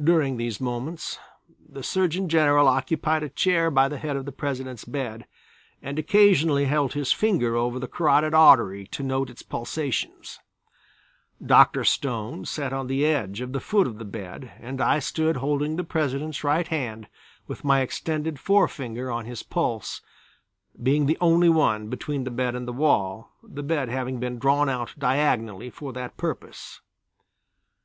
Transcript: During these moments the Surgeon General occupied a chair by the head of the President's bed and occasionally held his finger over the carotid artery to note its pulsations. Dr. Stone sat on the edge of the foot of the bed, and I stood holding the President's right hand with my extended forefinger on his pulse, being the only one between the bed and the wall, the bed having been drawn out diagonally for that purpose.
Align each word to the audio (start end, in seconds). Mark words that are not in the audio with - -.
During 0.00 0.36
these 0.36 0.60
moments 0.60 1.18
the 1.68 1.82
Surgeon 1.82 2.28
General 2.28 2.68
occupied 2.68 3.24
a 3.24 3.28
chair 3.28 3.72
by 3.72 3.88
the 3.88 3.98
head 3.98 4.14
of 4.14 4.24
the 4.24 4.30
President's 4.30 4.84
bed 4.84 5.26
and 5.82 5.98
occasionally 5.98 6.66
held 6.66 6.92
his 6.92 7.10
finger 7.10 7.56
over 7.56 7.80
the 7.80 7.88
carotid 7.88 8.34
artery 8.34 8.86
to 8.92 9.02
note 9.02 9.28
its 9.30 9.42
pulsations. 9.42 10.38
Dr. 11.44 11.82
Stone 11.82 12.44
sat 12.44 12.72
on 12.72 12.86
the 12.86 13.04
edge 13.04 13.40
of 13.40 13.52
the 13.52 13.58
foot 13.58 13.88
of 13.88 13.98
the 13.98 14.04
bed, 14.04 14.52
and 14.60 14.80
I 14.80 15.00
stood 15.00 15.38
holding 15.38 15.74
the 15.74 15.82
President's 15.82 16.44
right 16.44 16.68
hand 16.68 17.08
with 17.48 17.64
my 17.64 17.80
extended 17.80 18.38
forefinger 18.38 19.10
on 19.10 19.24
his 19.24 19.42
pulse, 19.42 20.02
being 20.80 21.06
the 21.06 21.18
only 21.20 21.48
one 21.48 21.88
between 21.88 22.22
the 22.22 22.30
bed 22.30 22.54
and 22.54 22.68
the 22.68 22.72
wall, 22.72 23.32
the 23.42 23.64
bed 23.64 23.88
having 23.88 24.20
been 24.20 24.38
drawn 24.38 24.68
out 24.68 24.94
diagonally 24.96 25.68
for 25.68 25.92
that 25.94 26.16
purpose. 26.16 26.80